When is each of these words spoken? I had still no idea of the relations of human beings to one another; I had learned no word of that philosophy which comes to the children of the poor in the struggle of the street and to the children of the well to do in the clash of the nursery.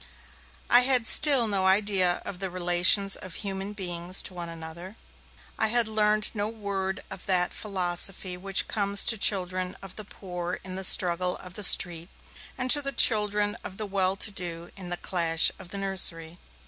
I 0.67 0.81
had 0.81 1.05
still 1.05 1.47
no 1.47 1.67
idea 1.67 2.23
of 2.25 2.39
the 2.39 2.49
relations 2.49 3.15
of 3.15 3.35
human 3.35 3.73
beings 3.73 4.23
to 4.23 4.33
one 4.33 4.49
another; 4.49 4.95
I 5.59 5.67
had 5.67 5.87
learned 5.87 6.31
no 6.33 6.49
word 6.49 7.01
of 7.11 7.27
that 7.27 7.53
philosophy 7.53 8.35
which 8.35 8.67
comes 8.67 9.05
to 9.05 9.15
the 9.15 9.19
children 9.21 9.77
of 9.79 9.97
the 9.97 10.03
poor 10.05 10.59
in 10.63 10.75
the 10.75 10.83
struggle 10.83 11.37
of 11.37 11.53
the 11.53 11.61
street 11.61 12.09
and 12.57 12.71
to 12.71 12.81
the 12.81 12.91
children 12.91 13.55
of 13.63 13.77
the 13.77 13.85
well 13.85 14.15
to 14.15 14.31
do 14.31 14.71
in 14.75 14.89
the 14.89 14.97
clash 14.97 15.51
of 15.59 15.69
the 15.69 15.77
nursery. 15.77 16.39